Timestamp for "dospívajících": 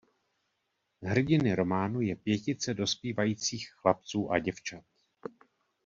2.73-3.71